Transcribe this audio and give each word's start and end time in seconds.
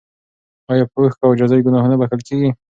ایا 0.71 0.85
په 0.91 0.97
اوښکو 1.01 1.23
او 1.27 1.31
عاجزۍ 1.33 1.59
ګناهونه 1.65 1.95
بخښل 1.99 2.21
کیږي؟ 2.27 2.49